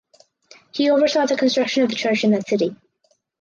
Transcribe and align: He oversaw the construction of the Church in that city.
He 0.71 0.89
oversaw 0.89 1.27
the 1.27 1.37
construction 1.37 1.83
of 1.83 1.89
the 1.89 1.95
Church 1.95 2.23
in 2.23 2.31
that 2.31 2.47
city. 2.47 2.75